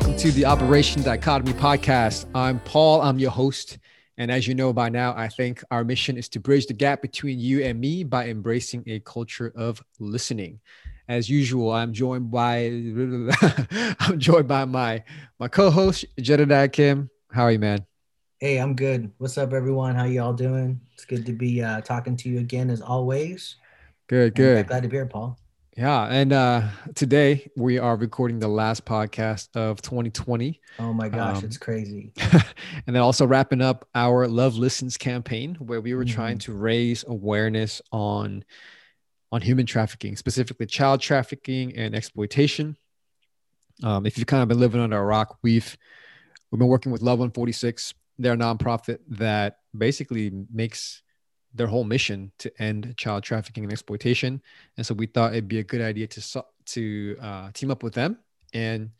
Welcome 0.00 0.16
to 0.16 0.32
the 0.32 0.46
Operation 0.46 1.02
Dichotomy 1.02 1.52
podcast. 1.52 2.24
I'm 2.34 2.58
Paul. 2.60 3.02
I'm 3.02 3.18
your 3.18 3.30
host. 3.30 3.76
And 4.16 4.30
as 4.30 4.48
you 4.48 4.54
know 4.54 4.72
by 4.72 4.88
now, 4.88 5.12
I 5.14 5.28
think 5.28 5.62
our 5.70 5.84
mission 5.84 6.16
is 6.16 6.26
to 6.30 6.40
bridge 6.40 6.66
the 6.66 6.72
gap 6.72 7.02
between 7.02 7.38
you 7.38 7.62
and 7.62 7.78
me 7.78 8.02
by 8.02 8.28
embracing 8.28 8.82
a 8.86 9.00
culture 9.00 9.52
of 9.54 9.82
listening. 9.98 10.58
As 11.06 11.28
usual, 11.28 11.70
I'm 11.70 11.92
joined 11.92 12.30
by 12.30 12.64
I'm 14.00 14.18
joined 14.18 14.48
by 14.48 14.64
my 14.64 15.04
my 15.38 15.48
co-host 15.48 16.06
Jedediah 16.18 16.68
Kim. 16.68 17.10
How 17.30 17.42
are 17.42 17.52
you, 17.52 17.58
man? 17.58 17.84
Hey, 18.38 18.56
I'm 18.56 18.74
good. 18.74 19.12
What's 19.18 19.36
up, 19.36 19.52
everyone? 19.52 19.96
How 19.96 20.04
y'all 20.04 20.32
doing? 20.32 20.80
It's 20.94 21.04
good 21.04 21.26
to 21.26 21.34
be 21.34 21.62
uh, 21.62 21.82
talking 21.82 22.16
to 22.16 22.30
you 22.30 22.38
again, 22.38 22.70
as 22.70 22.80
always. 22.80 23.56
Good, 24.08 24.34
good. 24.34 24.66
glad 24.66 24.82
to 24.82 24.88
be 24.88 24.96
here, 24.96 25.04
Paul. 25.04 25.38
Yeah, 25.76 26.06
and 26.06 26.32
uh, 26.32 26.62
today 26.96 27.48
we 27.56 27.78
are 27.78 27.94
recording 27.94 28.40
the 28.40 28.48
last 28.48 28.84
podcast 28.84 29.48
of 29.54 29.80
2020. 29.80 30.60
Oh 30.80 30.92
my 30.92 31.08
gosh, 31.08 31.38
um, 31.38 31.44
it's 31.44 31.58
crazy. 31.58 32.12
and 32.20 32.42
then 32.96 32.96
also 32.96 33.24
wrapping 33.24 33.62
up 33.62 33.88
our 33.94 34.26
Love 34.26 34.56
Listens 34.56 34.96
campaign, 34.96 35.54
where 35.60 35.80
we 35.80 35.94
were 35.94 36.04
mm-hmm. 36.04 36.14
trying 36.14 36.38
to 36.38 36.52
raise 36.52 37.04
awareness 37.06 37.80
on 37.92 38.44
on 39.30 39.42
human 39.42 39.64
trafficking, 39.64 40.16
specifically 40.16 40.66
child 40.66 41.00
trafficking 41.00 41.76
and 41.76 41.94
exploitation. 41.94 42.76
Um, 43.84 44.06
if 44.06 44.18
you've 44.18 44.26
kind 44.26 44.42
of 44.42 44.48
been 44.48 44.58
living 44.58 44.80
under 44.80 44.98
a 44.98 45.04
rock, 45.04 45.38
we've 45.42 45.78
we've 46.50 46.58
been 46.58 46.68
working 46.68 46.90
with 46.90 47.00
Love 47.00 47.20
146. 47.20 47.94
They're 48.18 48.32
a 48.32 48.36
nonprofit 48.36 48.98
that 49.10 49.58
basically 49.76 50.32
makes 50.52 51.02
their 51.54 51.66
whole 51.66 51.84
mission 51.84 52.30
to 52.38 52.62
end 52.62 52.94
child 52.96 53.22
trafficking 53.22 53.64
and 53.64 53.72
exploitation. 53.72 54.40
And 54.76 54.86
so 54.86 54.94
we 54.94 55.06
thought 55.06 55.32
it'd 55.32 55.48
be 55.48 55.58
a 55.58 55.64
good 55.64 55.80
idea 55.80 56.06
to 56.06 56.44
to 56.66 57.16
uh, 57.20 57.50
team 57.52 57.70
up 57.70 57.82
with 57.82 57.94
them 57.94 58.18
and 58.52 58.90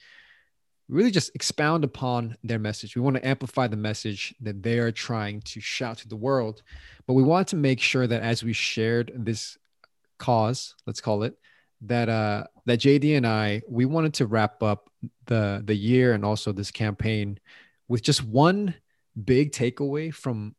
really 0.88 1.10
just 1.10 1.30
expound 1.34 1.84
upon 1.84 2.36
their 2.42 2.58
message. 2.58 2.96
We 2.96 3.02
want 3.02 3.16
to 3.16 3.26
amplify 3.26 3.68
the 3.68 3.76
message 3.76 4.34
that 4.40 4.62
they 4.62 4.78
are 4.80 4.90
trying 4.90 5.40
to 5.42 5.60
shout 5.60 5.98
to 5.98 6.08
the 6.08 6.16
world, 6.16 6.62
but 7.06 7.14
we 7.14 7.22
want 7.22 7.48
to 7.48 7.56
make 7.56 7.80
sure 7.80 8.06
that 8.06 8.22
as 8.22 8.42
we 8.42 8.52
shared 8.52 9.12
this 9.14 9.56
cause, 10.18 10.74
let's 10.86 11.00
call 11.00 11.22
it, 11.22 11.36
that 11.82 12.08
uh 12.08 12.44
that 12.66 12.80
JD 12.80 13.16
and 13.16 13.26
I 13.26 13.62
we 13.68 13.86
wanted 13.86 14.14
to 14.14 14.26
wrap 14.26 14.62
up 14.62 14.90
the 15.26 15.62
the 15.64 15.74
year 15.74 16.12
and 16.12 16.24
also 16.24 16.52
this 16.52 16.70
campaign 16.70 17.38
with 17.88 18.02
just 18.02 18.22
one 18.22 18.74
big 19.24 19.52
takeaway 19.52 20.12
from 20.12 20.54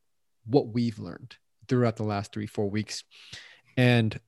what 0.45 0.69
we've 0.69 0.97
learned 0.97 1.35
throughout 1.71 1.95
the 1.95 2.03
last 2.03 2.33
three, 2.33 2.47
four 2.47 2.69
weeks. 2.69 3.05
And 3.77 4.19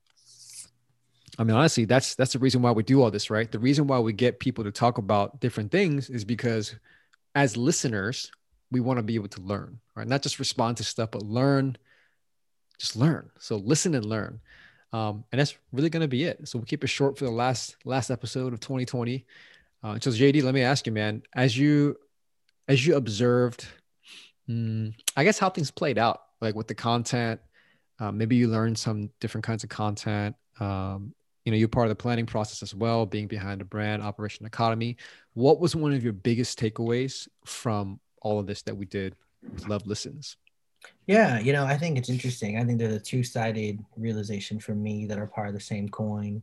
I 1.37 1.43
mean, 1.43 1.57
honestly, 1.57 1.83
that's 1.83 2.15
that's 2.15 2.31
the 2.31 2.39
reason 2.39 2.61
why 2.61 2.71
we 2.71 2.83
do 2.83 3.03
all 3.03 3.11
this, 3.11 3.29
right? 3.29 3.51
The 3.51 3.59
reason 3.59 3.85
why 3.85 3.99
we 3.99 4.13
get 4.13 4.39
people 4.39 4.63
to 4.63 4.71
talk 4.71 4.97
about 4.97 5.41
different 5.41 5.71
things 5.71 6.09
is 6.09 6.23
because 6.23 6.73
as 7.35 7.57
listeners, 7.57 8.31
we 8.71 8.79
want 8.79 8.97
to 8.97 9.03
be 9.03 9.15
able 9.15 9.27
to 9.27 9.41
learn, 9.41 9.79
right? 9.93 10.07
Not 10.07 10.23
just 10.23 10.39
respond 10.39 10.77
to 10.77 10.85
stuff, 10.85 11.11
but 11.11 11.21
learn, 11.21 11.75
just 12.79 12.95
learn. 12.95 13.29
So 13.39 13.57
listen 13.57 13.93
and 13.93 14.05
learn. 14.05 14.39
Um, 14.93 15.25
and 15.31 15.41
that's 15.41 15.57
really 15.73 15.89
going 15.89 16.01
to 16.01 16.07
be 16.07 16.23
it. 16.23 16.47
So 16.47 16.59
we'll 16.59 16.65
keep 16.65 16.83
it 16.83 16.87
short 16.87 17.17
for 17.17 17.25
the 17.25 17.31
last 17.31 17.75
last 17.83 18.09
episode 18.09 18.53
of 18.53 18.61
2020. 18.61 19.25
Uh, 19.83 19.99
so 19.99 20.11
JD, 20.11 20.43
let 20.43 20.53
me 20.53 20.61
ask 20.61 20.85
you, 20.85 20.93
man, 20.93 21.23
as 21.35 21.57
you 21.57 21.97
as 22.69 22.87
you 22.87 22.95
observed, 22.95 23.67
mm, 24.49 24.93
I 25.17 25.25
guess 25.25 25.39
how 25.39 25.49
things 25.49 25.71
played 25.71 25.97
out 25.97 26.21
like 26.43 26.55
with 26.55 26.67
the 26.67 26.75
content 26.75 27.39
uh, 27.99 28.11
maybe 28.11 28.35
you 28.35 28.47
learn 28.47 28.75
some 28.75 29.09
different 29.19 29.45
kinds 29.45 29.63
of 29.63 29.69
content. 29.69 30.35
Um, 30.59 31.13
you 31.45 31.51
know 31.51 31.57
you're 31.57 31.67
part 31.67 31.87
of 31.87 31.89
the 31.89 32.01
planning 32.01 32.25
process 32.25 32.63
as 32.63 32.73
well 32.73 33.05
being 33.05 33.27
behind 33.27 33.59
the 33.59 33.65
brand 33.65 34.01
Operation 34.01 34.45
Dichotomy. 34.45 34.97
What 35.33 35.59
was 35.59 35.75
one 35.75 35.93
of 35.93 36.03
your 36.03 36.13
biggest 36.13 36.57
takeaways 36.57 37.27
from 37.45 37.99
all 38.21 38.39
of 38.39 38.47
this 38.47 38.61
that 38.63 38.75
we 38.75 38.85
did 38.85 39.15
with 39.53 39.67
love 39.67 39.85
listens? 39.85 40.37
Yeah 41.07 41.39
you 41.39 41.53
know 41.53 41.65
i 41.65 41.77
think 41.77 41.97
it's 41.97 42.09
interesting. 42.09 42.57
I 42.57 42.63
think 42.63 42.79
there's 42.79 42.93
a 42.95 42.99
two-sided 42.99 43.79
realization 43.97 44.59
for 44.59 44.73
me 44.73 45.05
that 45.07 45.19
are 45.19 45.27
part 45.27 45.47
of 45.47 45.53
the 45.53 45.59
same 45.59 45.89
coin. 45.89 46.41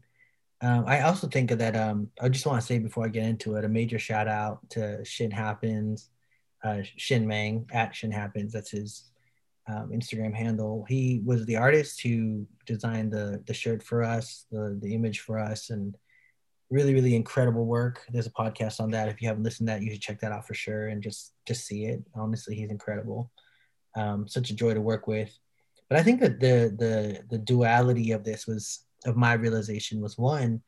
Um, 0.63 0.85
i 0.87 1.01
also 1.01 1.27
think 1.27 1.51
that 1.51 1.77
um, 1.77 2.11
i 2.21 2.29
just 2.29 2.47
want 2.47 2.61
to 2.61 2.67
say 2.67 2.79
before 2.79 3.07
i 3.07 3.09
get 3.09 3.27
into 3.27 3.57
it 3.57 3.65
a 3.65 3.69
major 3.69 3.99
shout 3.99 4.29
out 4.29 4.59
to 4.71 5.03
shin 5.05 5.31
happens 5.31 6.11
uh, 6.63 6.83
shin 6.97 7.27
mang 7.27 7.67
at 7.73 7.95
shin 7.95 8.11
happens. 8.11 8.53
That's 8.53 8.71
his 8.71 9.10
um, 9.71 9.91
Instagram 9.91 10.35
handle. 10.35 10.85
He 10.89 11.23
was 11.25 11.47
the 11.47 11.57
artist 11.57 12.01
who 12.01 12.47
designed 12.67 13.13
the 13.13 13.43
the 13.47 13.55
shirt 13.55 13.83
for 13.83 14.03
us, 14.03 14.47
the 14.51 14.79
the 14.83 14.95
image 14.95 15.21
for 15.21 15.39
us, 15.39 15.71
and 15.71 15.97
really 16.71 16.95
really 16.95 17.15
incredible 17.15 17.67
work. 17.67 18.05
There's 18.11 18.27
a 18.27 18.31
podcast 18.31 18.81
on 18.81 18.91
that. 18.93 19.09
If 19.09 19.23
you 19.23 19.29
haven't 19.29 19.45
listened 19.45 19.69
to 19.69 19.75
that, 19.75 19.83
you 19.83 19.93
should 19.93 20.03
check 20.03 20.21
that 20.21 20.33
out 20.33 20.47
for 20.47 20.55
sure 20.55 20.89
and 20.89 21.03
just 21.03 21.33
just 21.47 21.67
see 21.67 21.85
it. 21.85 22.03
Honestly, 22.15 22.57
he's 22.57 22.71
incredible. 22.71 23.31
Um, 23.97 24.27
such 24.29 24.51
a 24.51 24.55
joy 24.55 24.75
to 24.75 24.81
work 24.81 25.07
with. 25.07 25.37
But 25.89 25.99
I 25.99 26.03
think 26.03 26.21
that 26.21 26.41
the 26.41 26.75
the 26.77 27.23
the 27.31 27.39
duality 27.39 28.13
of 28.13 28.25
this 28.25 28.47
was 28.47 28.85
of 29.07 29.17
my 29.17 29.35
realization 29.35 30.01
was 30.01 30.19
one 30.19 30.63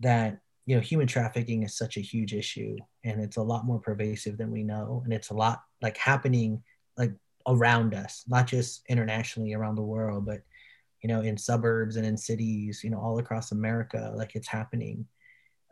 that 0.00 0.38
you 0.66 0.74
know 0.74 0.80
human 0.80 1.06
trafficking 1.06 1.62
is 1.62 1.76
such 1.76 1.96
a 1.96 2.00
huge 2.00 2.32
issue 2.32 2.76
and 3.04 3.20
it's 3.20 3.36
a 3.36 3.42
lot 3.42 3.66
more 3.66 3.78
pervasive 3.78 4.38
than 4.38 4.50
we 4.50 4.62
know 4.62 5.02
and 5.04 5.12
it's 5.12 5.30
a 5.30 5.34
lot 5.34 5.60
like 5.82 5.96
happening 5.96 6.62
like 6.96 7.12
around 7.46 7.94
us, 7.94 8.24
not 8.26 8.46
just 8.46 8.82
internationally 8.88 9.54
around 9.54 9.76
the 9.76 9.82
world, 9.82 10.26
but 10.26 10.40
you 11.02 11.08
know, 11.08 11.20
in 11.20 11.36
suburbs 11.36 11.96
and 11.96 12.06
in 12.06 12.16
cities, 12.16 12.80
you 12.82 12.90
know, 12.90 12.98
all 12.98 13.18
across 13.18 13.52
America, 13.52 14.12
like 14.16 14.34
it's 14.34 14.48
happening. 14.48 15.06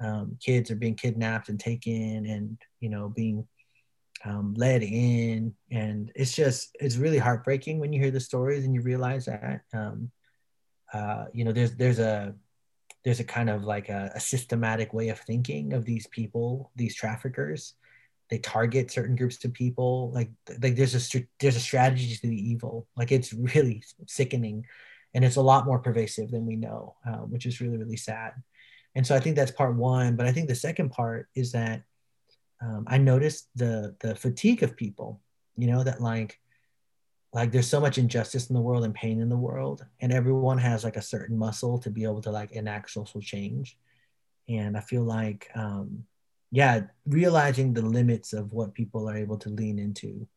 Um, 0.01 0.37
kids 0.45 0.71
are 0.71 0.77
being 0.77 0.95
kidnapped 0.95 1.49
and 1.49 1.59
taken, 1.59 2.27
and 2.27 2.59
you 2.81 2.91
know, 2.91 3.09
being 3.09 3.47
um, 4.25 4.55
led 4.57 4.83
in, 4.83 5.55
and 5.71 6.13
it's 6.15 6.35
just 6.35 6.77
it's 6.81 6.97
really 6.97 7.19
heartbreaking 7.19 7.79
when 7.79 7.93
you 7.93 8.01
hear 8.01 8.11
the 8.11 8.21
stories 8.21 8.65
and 8.65 8.75
you 8.75 8.83
realize 8.83 9.25
that. 9.25 9.63
Um, 9.73 10.11
uh, 10.93 11.27
you 11.33 11.45
know, 11.45 11.53
there's 11.53 11.75
there's 11.77 11.99
a 11.99 12.35
there's 13.05 13.21
a 13.21 13.25
kind 13.25 13.51
of 13.51 13.65
like 13.65 13.89
a, 13.89 14.13
a 14.15 14.21
systematic 14.21 14.93
way 14.93 15.09
of 15.09 15.19
thinking 15.19 15.73
of 15.73 15.85
these 15.85 16.07
people, 16.09 16.71
these 16.77 16.95
traffickers, 16.95 17.75
they 18.33 18.39
target 18.39 18.91
certain 18.91 19.15
groups 19.15 19.45
of 19.45 19.53
people 19.53 20.11
like 20.15 20.31
like 20.63 20.75
there's 20.75 20.95
a 20.95 21.23
there's 21.39 21.55
a 21.55 21.61
strategy 21.61 22.17
to 22.17 22.27
the 22.27 22.51
evil. 22.51 22.89
Like 22.97 23.13
it's 23.13 23.35
really 23.35 23.83
sickening 24.07 24.65
and 25.13 25.23
it's 25.23 25.37
a 25.37 25.43
lot 25.43 25.67
more 25.67 25.79
pervasive 25.79 26.31
than 26.31 26.47
we 26.47 26.57
know 26.57 26.97
uh, 27.07 27.27
which 27.33 27.45
is 27.45 27.61
really 27.61 27.77
really 27.77 27.99
sad. 27.99 28.33
And 28.95 29.07
so 29.07 29.15
i 29.15 29.21
think 29.21 29.37
that's 29.37 29.51
part 29.51 29.75
one 29.77 30.17
but 30.17 30.27
i 30.27 30.33
think 30.33 30.49
the 30.49 30.55
second 30.55 30.91
part 30.91 31.29
is 31.35 31.53
that 31.53 31.83
um, 32.61 32.85
i 32.87 32.99
noticed 32.99 33.49
the 33.55 33.95
the 34.01 34.15
fatigue 34.15 34.63
of 34.63 34.77
people 34.77 35.21
you 35.57 35.67
know 35.67 35.83
that 35.83 36.03
like 36.03 36.39
like 37.33 37.53
there's 37.53 37.69
so 37.69 37.81
much 37.81 37.97
injustice 37.97 38.49
in 38.51 38.55
the 38.55 38.61
world 38.61 38.85
and 38.85 38.95
pain 38.95 39.23
in 39.23 39.31
the 39.31 39.45
world 39.49 39.87
and 40.01 40.13
everyone 40.13 40.59
has 40.59 40.85
like 40.85 40.99
a 40.99 41.09
certain 41.15 41.39
muscle 41.39 41.79
to 41.79 41.91
be 41.91 42.05
able 42.05 42.21
to 42.21 42.31
like 42.31 42.53
enact 42.53 42.91
social 42.91 43.23
change. 43.23 43.79
And 44.49 44.77
i 44.77 44.81
feel 44.81 45.05
like 45.05 45.51
um, 45.55 46.05
yeah, 46.53 46.83
realizing 47.07 47.73
the 47.73 47.83
limits 47.83 48.35
of 48.35 48.53
what 48.53 48.75
people 48.75 49.09
are 49.09 49.17
able 49.17 49.39
to 49.39 49.49
lean 49.49 49.79
into 49.79 50.29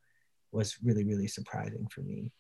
was 0.53 0.78
really, 0.81 1.03
really 1.03 1.28
surprising 1.28 1.88
for 1.92 2.02
me. 2.02 2.31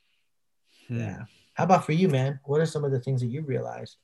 Hmm. 0.87 0.99
Yeah. 0.99 1.23
How 1.55 1.65
about 1.65 1.85
for 1.85 1.91
you, 1.91 2.07
man? 2.07 2.39
What 2.45 2.61
are 2.61 2.65
some 2.65 2.85
of 2.85 2.91
the 2.91 3.01
things 3.01 3.19
that 3.19 3.27
you 3.27 3.41
realized? 3.41 3.97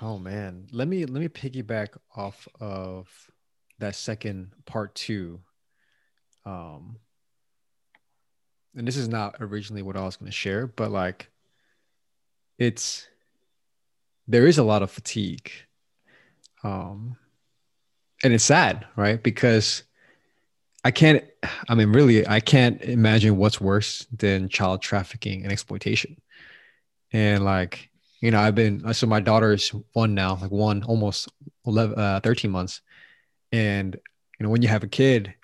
Oh 0.00 0.18
man, 0.18 0.66
let 0.72 0.88
me 0.88 1.04
let 1.04 1.20
me 1.20 1.28
piggyback 1.28 1.88
off 2.16 2.48
of 2.58 3.08
that 3.80 3.96
second 3.96 4.52
part 4.64 4.94
two. 4.94 5.40
Um, 6.46 6.96
and 8.76 8.86
this 8.86 8.96
is 8.96 9.08
not 9.08 9.36
originally 9.40 9.82
what 9.82 9.96
I 9.96 10.04
was 10.04 10.16
going 10.16 10.30
to 10.30 10.36
share, 10.36 10.66
but 10.68 10.90
like, 10.90 11.30
it's 12.58 13.08
there 14.28 14.46
is 14.46 14.58
a 14.58 14.62
lot 14.62 14.82
of 14.82 14.90
fatigue. 14.90 15.50
Um, 16.62 17.16
and 18.22 18.32
it's 18.32 18.44
sad, 18.44 18.86
right? 18.96 19.22
Because 19.22 19.82
I 20.84 20.90
can't, 20.90 21.24
I 21.68 21.74
mean, 21.74 21.92
really, 21.92 22.26
I 22.26 22.40
can't 22.40 22.80
imagine 22.82 23.36
what's 23.36 23.60
worse 23.60 24.06
than 24.16 24.48
child 24.48 24.82
trafficking 24.82 25.42
and 25.42 25.52
exploitation. 25.52 26.20
And 27.12 27.44
like, 27.44 27.90
you 28.20 28.30
know, 28.30 28.40
I've 28.40 28.54
been, 28.54 28.92
so 28.92 29.06
my 29.06 29.20
daughter 29.20 29.52
is 29.52 29.70
one 29.92 30.14
now, 30.14 30.38
like 30.40 30.50
one, 30.50 30.82
almost 30.84 31.28
11, 31.66 31.98
uh, 31.98 32.20
13 32.22 32.50
months. 32.50 32.82
And, 33.52 33.94
you 34.38 34.44
know, 34.44 34.50
when 34.50 34.62
you 34.62 34.68
have 34.68 34.84
a 34.84 34.88
kid, 34.88 35.34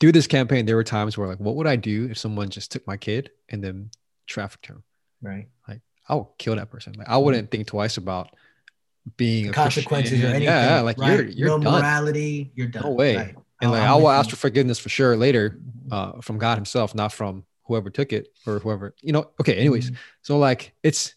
through 0.00 0.12
this 0.12 0.26
campaign, 0.26 0.66
there 0.66 0.76
were 0.76 0.84
times 0.84 1.18
where 1.18 1.26
like, 1.26 1.40
what 1.40 1.56
would 1.56 1.66
I 1.66 1.76
do 1.76 2.08
if 2.10 2.18
someone 2.18 2.48
just 2.50 2.70
took 2.70 2.86
my 2.86 2.96
kid 2.96 3.30
and 3.48 3.62
then 3.62 3.90
trafficked 4.26 4.66
him? 4.66 4.84
Right. 5.22 5.48
Like, 5.66 5.80
I 6.08 6.14
would 6.14 6.26
kill 6.38 6.56
that 6.56 6.70
person. 6.70 6.94
Like, 6.96 7.08
I 7.08 7.16
wouldn't 7.16 7.50
think 7.50 7.66
twice 7.66 7.96
about 7.96 8.30
being 9.16 9.52
consequences 9.52 10.22
or 10.22 10.26
anything. 10.28 10.44
Yeah, 10.44 10.80
like 10.80 10.98
right? 10.98 11.12
you're 11.12 11.24
you're 11.26 11.48
no 11.48 11.58
done. 11.58 11.80
morality, 11.80 12.52
you're 12.54 12.68
done. 12.68 12.82
No 12.82 12.90
way. 12.90 13.16
Right. 13.16 13.34
And 13.60 13.72
like 13.72 13.82
i 13.82 13.94
will 13.94 14.08
ask 14.08 14.30
for 14.30 14.36
forgiveness 14.36 14.78
for 14.78 14.88
sure 14.88 15.16
later, 15.16 15.58
uh, 15.90 16.20
from 16.20 16.38
God 16.38 16.56
Himself, 16.56 16.94
not 16.94 17.12
from 17.12 17.44
whoever 17.64 17.90
took 17.90 18.12
it 18.12 18.28
or 18.46 18.60
whoever. 18.60 18.94
You 19.02 19.12
know. 19.12 19.30
Okay. 19.40 19.54
Anyways, 19.54 19.86
mm-hmm. 19.86 20.00
so 20.22 20.38
like 20.38 20.74
it's 20.82 21.14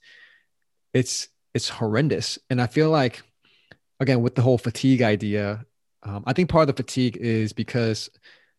it's 0.94 1.28
it's 1.54 1.70
horrendous, 1.70 2.40
and 2.50 2.62
I 2.62 2.68
feel 2.68 2.90
like 2.90 3.22
again 4.00 4.22
with 4.22 4.36
the 4.36 4.42
whole 4.42 4.58
fatigue 4.58 5.02
idea, 5.02 5.66
Um, 6.04 6.24
I 6.26 6.34
think 6.34 6.50
part 6.50 6.68
of 6.68 6.76
the 6.76 6.82
fatigue 6.82 7.18
is 7.18 7.54
because 7.54 8.10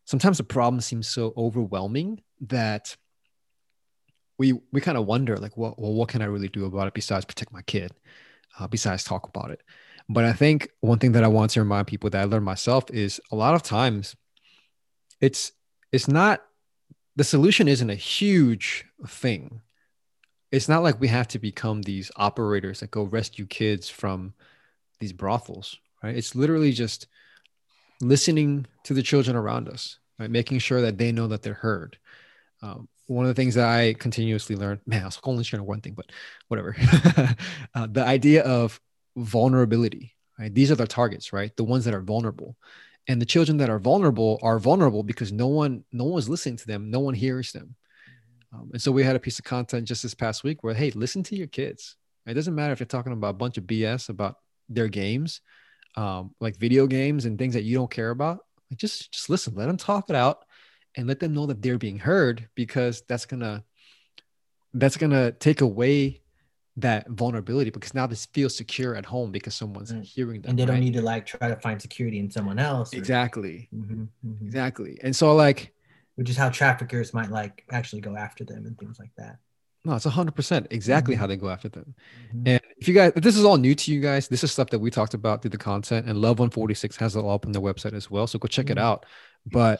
sometimes 0.05 0.37
the 0.37 0.43
problem 0.43 0.81
seems 0.81 1.07
so 1.07 1.33
overwhelming 1.35 2.21
that 2.41 2.95
we 4.37 4.53
we 4.71 4.81
kind 4.81 4.97
of 4.97 5.05
wonder 5.05 5.37
like, 5.37 5.57
well, 5.57 5.75
well, 5.77 5.93
what 5.93 6.09
can 6.09 6.21
I 6.21 6.25
really 6.25 6.49
do 6.49 6.65
about 6.65 6.87
it 6.87 6.93
besides 6.93 7.25
protect 7.25 7.51
my 7.51 7.61
kid, 7.61 7.91
uh, 8.59 8.67
besides 8.67 9.03
talk 9.03 9.27
about 9.27 9.51
it. 9.51 9.61
But 10.09 10.25
I 10.25 10.33
think 10.33 10.69
one 10.81 10.99
thing 10.99 11.13
that 11.13 11.23
I 11.23 11.27
want 11.27 11.51
to 11.51 11.61
remind 11.61 11.87
people 11.87 12.09
that 12.09 12.21
I 12.21 12.25
learned 12.25 12.45
myself 12.45 12.85
is 12.91 13.21
a 13.31 13.35
lot 13.35 13.55
of 13.55 13.63
times 13.63 14.15
it's 15.21 15.53
it's 15.91 16.07
not 16.07 16.43
the 17.15 17.23
solution 17.23 17.67
isn't 17.67 17.89
a 17.89 17.95
huge 17.95 18.85
thing. 19.07 19.61
It's 20.51 20.67
not 20.67 20.83
like 20.83 20.99
we 20.99 21.07
have 21.07 21.27
to 21.29 21.39
become 21.39 21.81
these 21.81 22.11
operators 22.15 22.79
that 22.79 22.91
go 22.91 23.03
rescue 23.03 23.45
kids 23.45 23.89
from 23.89 24.33
these 24.99 25.13
brothels, 25.13 25.77
right? 26.03 26.15
It's 26.15 26.35
literally 26.35 26.71
just 26.71 27.07
listening 28.01 28.65
to 28.83 28.93
the 28.93 29.01
children 29.01 29.35
around 29.35 29.69
us, 29.69 29.99
right? 30.19 30.29
Making 30.29 30.59
sure 30.59 30.81
that 30.81 30.97
they 30.97 31.11
know 31.11 31.27
that 31.27 31.41
they're 31.41 31.53
heard. 31.53 31.97
Um, 32.61 32.87
one 33.07 33.25
of 33.25 33.35
the 33.35 33.39
things 33.41 33.55
that 33.55 33.67
I 33.67 33.93
continuously 33.93 34.55
learn, 34.55 34.79
man, 34.85 35.03
I 35.03 35.05
was 35.05 35.19
only 35.23 35.43
sharing 35.43 35.65
one 35.65 35.81
thing, 35.81 35.93
but 35.93 36.11
whatever. 36.47 36.75
uh, 37.75 37.87
the 37.89 38.03
idea 38.05 38.43
of 38.43 38.79
vulnerability, 39.15 40.13
right? 40.39 40.53
These 40.53 40.71
are 40.71 40.75
the 40.75 40.87
targets, 40.87 41.33
right? 41.33 41.55
The 41.55 41.63
ones 41.63 41.85
that 41.85 41.93
are 41.93 42.01
vulnerable. 42.01 42.55
And 43.07 43.21
the 43.21 43.25
children 43.25 43.57
that 43.57 43.69
are 43.69 43.79
vulnerable 43.79 44.39
are 44.41 44.59
vulnerable 44.59 45.03
because 45.03 45.31
no 45.31 45.47
one, 45.47 45.83
no 45.91 46.05
one's 46.05 46.29
listening 46.29 46.57
to 46.57 46.67
them. 46.67 46.89
No 46.89 47.01
one 47.01 47.13
hears 47.13 47.51
them. 47.51 47.75
Um, 48.53 48.69
and 48.71 48.81
so 48.81 48.91
we 48.91 49.03
had 49.03 49.15
a 49.15 49.19
piece 49.19 49.39
of 49.39 49.45
content 49.45 49.87
just 49.87 50.03
this 50.03 50.13
past 50.13 50.43
week 50.43 50.63
where, 50.63 50.73
hey, 50.73 50.91
listen 50.91 51.23
to 51.23 51.35
your 51.35 51.47
kids. 51.47 51.97
It 52.25 52.35
doesn't 52.35 52.55
matter 52.55 52.71
if 52.71 52.79
you're 52.79 52.87
talking 52.87 53.11
about 53.11 53.31
a 53.31 53.33
bunch 53.33 53.57
of 53.57 53.65
BS 53.65 54.07
about 54.07 54.37
their 54.69 54.87
games, 54.87 55.41
um, 55.97 56.33
like 56.39 56.55
video 56.57 56.87
games 56.87 57.25
and 57.25 57.37
things 57.37 57.55
that 57.55 57.63
you 57.63 57.75
don't 57.75 57.91
care 57.91 58.11
about. 58.11 58.39
Like 58.71 58.79
just, 58.79 59.11
just 59.11 59.29
listen, 59.29 59.55
let 59.55 59.65
them 59.65 59.75
talk 59.75 60.09
it 60.09 60.15
out 60.15 60.45
and 60.95 61.07
let 61.07 61.19
them 61.19 61.33
know 61.33 61.45
that 61.45 61.61
they're 61.61 61.77
being 61.77 61.99
heard 61.99 62.47
because 62.55 63.01
that's 63.07 63.25
gonna 63.25 63.63
that's 64.73 64.97
gonna 64.97 65.31
take 65.31 65.61
away 65.61 66.21
that 66.77 67.07
vulnerability 67.09 67.69
because 67.69 67.93
now 67.93 68.07
this 68.07 68.25
feels 68.27 68.55
secure 68.55 68.95
at 68.95 69.05
home 69.05 69.31
because 69.31 69.53
someone's 69.53 69.91
mm. 69.91 70.03
hearing 70.03 70.41
them 70.41 70.49
and 70.49 70.59
they 70.59 70.65
don't 70.65 70.79
need 70.79 70.93
to 70.93 71.01
like 71.01 71.25
try 71.25 71.47
to 71.47 71.55
find 71.57 71.79
security 71.79 72.17
in 72.17 72.31
someone 72.31 72.57
else 72.57 72.93
or... 72.93 72.97
exactly 72.97 73.69
mm-hmm, 73.73 74.03
mm-hmm. 74.25 74.45
exactly 74.45 74.97
and 75.03 75.15
so 75.15 75.35
like 75.35 75.71
which 76.15 76.29
is 76.29 76.37
how 76.37 76.49
traffickers 76.49 77.13
might 77.13 77.29
like 77.29 77.63
actually 77.71 78.01
go 78.01 78.15
after 78.15 78.43
them 78.43 78.65
and 78.65 78.77
things 78.79 78.97
like 78.97 79.11
that 79.17 79.37
no 79.85 79.93
it's 79.93 80.05
100% 80.05 80.67
exactly 80.71 81.13
mm-hmm. 81.13 81.21
how 81.21 81.27
they 81.27 81.35
go 81.35 81.49
after 81.49 81.69
them 81.69 81.93
mm-hmm. 82.29 82.47
and 82.47 82.61
if 82.77 82.87
you 82.87 82.93
guys 82.95 83.13
if 83.15 83.23
this 83.23 83.37
is 83.37 83.45
all 83.45 83.57
new 83.57 83.75
to 83.75 83.93
you 83.93 84.01
guys 84.01 84.27
this 84.27 84.43
is 84.43 84.51
stuff 84.51 84.71
that 84.71 84.79
we 84.79 84.89
talked 84.89 85.13
about 85.13 85.43
through 85.43 85.51
the 85.51 85.57
content 85.57 86.07
and 86.07 86.17
love 86.17 86.39
146 86.39 86.95
has 86.95 87.15
it 87.15 87.19
all 87.19 87.29
up 87.29 87.45
on 87.45 87.51
their 87.51 87.61
website 87.61 87.93
as 87.93 88.09
well 88.09 88.25
so 88.25 88.39
go 88.39 88.47
check 88.47 88.71
it 88.71 88.77
mm-hmm. 88.77 88.85
out 88.85 89.05
but 89.45 89.79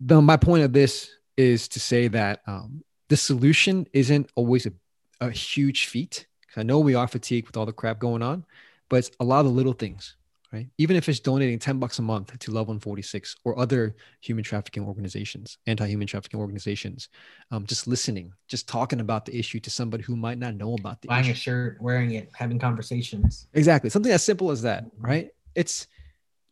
the 0.00 0.20
my 0.20 0.36
point 0.36 0.62
of 0.62 0.72
this 0.72 1.10
is 1.36 1.68
to 1.68 1.80
say 1.80 2.08
that 2.08 2.40
um, 2.46 2.82
the 3.08 3.16
solution 3.16 3.86
isn't 3.92 4.30
always 4.34 4.66
a, 4.66 4.72
a 5.20 5.30
huge 5.30 5.86
feat. 5.86 6.26
I 6.56 6.62
know 6.62 6.78
we 6.78 6.94
are 6.94 7.06
fatigued 7.06 7.46
with 7.46 7.56
all 7.56 7.66
the 7.66 7.72
crap 7.72 7.98
going 7.98 8.22
on, 8.22 8.44
but 8.88 8.96
it's 8.96 9.10
a 9.20 9.24
lot 9.24 9.40
of 9.40 9.46
the 9.46 9.52
little 9.52 9.74
things, 9.74 10.16
right? 10.52 10.68
Even 10.78 10.96
if 10.96 11.06
it's 11.06 11.20
donating 11.20 11.58
10 11.58 11.78
bucks 11.78 11.98
a 11.98 12.02
month 12.02 12.38
to 12.38 12.50
Love 12.50 12.68
146 12.68 13.36
or 13.44 13.58
other 13.58 13.94
human 14.22 14.42
trafficking 14.42 14.82
organizations, 14.82 15.58
anti-human 15.66 16.06
trafficking 16.06 16.40
organizations, 16.40 17.10
um, 17.50 17.66
just 17.66 17.86
listening, 17.86 18.32
just 18.48 18.66
talking 18.66 19.00
about 19.00 19.26
the 19.26 19.38
issue 19.38 19.60
to 19.60 19.70
somebody 19.70 20.02
who 20.02 20.16
might 20.16 20.38
not 20.38 20.54
know 20.54 20.74
about 20.74 21.02
the 21.02 21.08
buying 21.08 21.24
issue. 21.24 21.32
a 21.32 21.34
shirt, 21.34 21.78
wearing 21.82 22.12
it, 22.12 22.30
having 22.34 22.58
conversations. 22.58 23.48
Exactly. 23.52 23.90
Something 23.90 24.12
as 24.12 24.24
simple 24.24 24.50
as 24.50 24.62
that, 24.62 24.86
mm-hmm. 24.86 25.04
right? 25.04 25.30
It's 25.54 25.86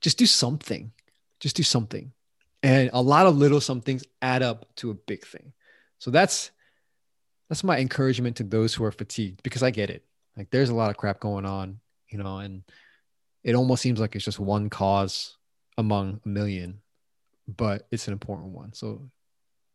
just 0.02 0.19
do 0.19 0.26
something. 0.26 0.93
Just 1.40 1.56
do 1.56 1.62
something 1.62 2.12
and 2.64 2.88
a 2.94 3.02
lot 3.02 3.26
of 3.26 3.37
little 3.37 3.61
somethings 3.61 4.05
add 4.22 4.43
up 4.43 4.66
to 4.76 4.90
a 4.90 4.94
big 4.94 5.25
thing. 5.25 5.52
So 5.99 6.11
that's 6.11 6.50
that's 7.50 7.62
my 7.62 7.78
encouragement 7.78 8.37
to 8.37 8.43
those 8.43 8.72
who 8.75 8.84
are 8.84 8.90
fatigued 8.90 9.43
because 9.43 9.62
i 9.62 9.70
get 9.70 9.90
it. 9.90 10.05
Like 10.37 10.50
there's 10.50 10.70
a 10.70 10.75
lot 10.75 10.90
of 10.90 10.96
crap 10.96 11.20
going 11.20 11.44
on 11.44 11.78
you 12.08 12.19
know 12.19 12.38
and 12.38 12.62
it 13.43 13.55
almost 13.55 13.82
seems 13.82 14.00
like 14.00 14.16
it's 14.16 14.25
just 14.25 14.40
one 14.40 14.70
cause 14.70 15.37
among 15.76 16.20
a 16.25 16.28
million 16.28 16.81
but 17.46 17.87
it's 17.90 18.06
an 18.08 18.14
important 18.14 18.49
one. 18.49 18.72
So 18.72 19.11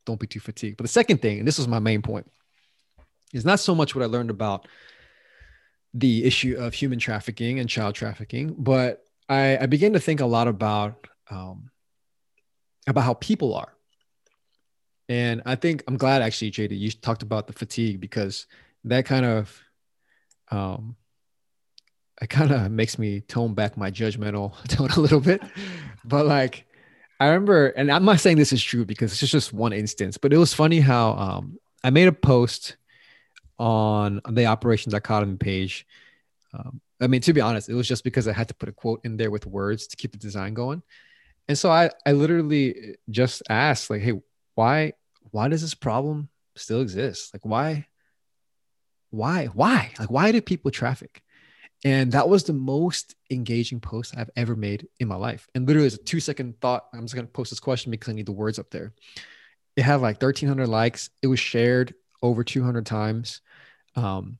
don't 0.07 0.19
be 0.19 0.25
too 0.25 0.39
fatigued. 0.39 0.77
But 0.77 0.85
the 0.85 0.89
second 0.89 1.21
thing 1.21 1.37
and 1.37 1.47
this 1.47 1.59
was 1.59 1.67
my 1.67 1.79
main 1.79 2.01
point 2.01 2.29
is 3.33 3.45
not 3.45 3.59
so 3.59 3.75
much 3.75 3.93
what 3.93 4.03
i 4.03 4.07
learned 4.07 4.31
about 4.31 4.67
the 5.93 6.23
issue 6.23 6.55
of 6.57 6.73
human 6.73 6.97
trafficking 6.97 7.59
and 7.59 7.69
child 7.69 7.93
trafficking 7.93 8.55
but 8.57 9.05
i, 9.27 9.57
I 9.57 9.65
began 9.67 9.93
to 9.93 9.99
think 9.99 10.19
a 10.19 10.25
lot 10.25 10.47
about 10.47 11.05
um, 11.29 11.69
about 12.89 13.03
how 13.03 13.13
people 13.13 13.53
are. 13.53 13.73
And 15.07 15.41
I 15.45 15.55
think 15.55 15.83
I'm 15.87 15.97
glad 15.97 16.21
actually, 16.21 16.51
JD, 16.51 16.77
you 16.77 16.91
talked 16.91 17.23
about 17.23 17.47
the 17.47 17.53
fatigue 17.53 17.99
because 17.99 18.45
that 18.85 19.05
kind 19.05 19.25
of 19.25 19.61
um 20.51 20.95
it 22.21 22.29
kind 22.29 22.51
of 22.51 22.69
makes 22.71 22.99
me 22.99 23.21
tone 23.21 23.53
back 23.53 23.77
my 23.77 23.91
judgmental 23.91 24.53
tone 24.67 24.89
a 24.91 24.99
little 24.99 25.19
bit. 25.19 25.41
But 26.05 26.25
like 26.25 26.65
I 27.19 27.27
remember, 27.27 27.67
and 27.67 27.91
I'm 27.91 28.05
not 28.05 28.19
saying 28.19 28.37
this 28.37 28.53
is 28.53 28.63
true 28.63 28.85
because 28.85 29.11
it's 29.11 29.31
just 29.31 29.51
one 29.51 29.73
instance, 29.73 30.17
but 30.17 30.31
it 30.31 30.37
was 30.37 30.53
funny 30.53 30.79
how 30.79 31.11
um 31.13 31.59
I 31.83 31.89
made 31.89 32.07
a 32.07 32.13
post 32.13 32.77
on 33.57 34.21
the 34.29 34.45
Operation 34.45 34.91
Dichotomy 34.91 35.37
page. 35.37 35.85
Um, 36.53 36.81
I 37.01 37.07
mean, 37.07 37.21
to 37.21 37.33
be 37.33 37.41
honest, 37.41 37.69
it 37.69 37.73
was 37.73 37.87
just 37.87 38.03
because 38.03 38.27
I 38.27 38.33
had 38.33 38.47
to 38.49 38.53
put 38.53 38.69
a 38.69 38.73
quote 38.73 39.01
in 39.03 39.17
there 39.17 39.31
with 39.31 39.45
words 39.45 39.87
to 39.87 39.97
keep 39.97 40.11
the 40.11 40.17
design 40.17 40.53
going. 40.53 40.81
And 41.49 41.57
so 41.57 41.71
I, 41.71 41.89
I 42.05 42.11
literally 42.11 42.95
just 43.09 43.41
asked, 43.49 43.89
like, 43.89 44.01
hey, 44.01 44.21
why, 44.53 44.93
why 45.31 45.47
does 45.47 45.61
this 45.61 45.73
problem 45.73 46.29
still 46.55 46.81
exist? 46.81 47.33
Like, 47.33 47.43
why, 47.43 47.87
why, 49.09 49.47
why? 49.47 49.91
Like, 49.97 50.11
why 50.11 50.31
do 50.31 50.41
people 50.41 50.69
traffic? 50.69 51.23
And 51.83 52.11
that 52.11 52.29
was 52.29 52.43
the 52.43 52.53
most 52.53 53.15
engaging 53.31 53.79
post 53.79 54.13
I've 54.15 54.29
ever 54.35 54.55
made 54.55 54.87
in 54.99 55.07
my 55.07 55.15
life. 55.15 55.47
And 55.55 55.65
literally, 55.65 55.87
it's 55.87 55.95
a 55.95 56.03
two 56.03 56.19
second 56.19 56.61
thought. 56.61 56.85
I'm 56.93 57.01
just 57.01 57.15
going 57.15 57.25
to 57.25 57.33
post 57.33 57.49
this 57.49 57.59
question 57.59 57.89
because 57.89 58.09
I 58.09 58.13
need 58.13 58.27
the 58.27 58.31
words 58.31 58.59
up 58.59 58.69
there. 58.69 58.93
It 59.75 59.81
had 59.81 60.01
like 60.01 60.21
1,300 60.21 60.67
likes. 60.67 61.09
It 61.23 61.27
was 61.27 61.39
shared 61.39 61.95
over 62.21 62.43
200 62.43 62.85
times 62.85 63.41
um, 63.95 64.37